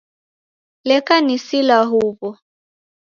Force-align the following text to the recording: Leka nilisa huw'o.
Leka 0.89 1.15
nilisa 1.21 1.77
huw'o. 1.89 2.29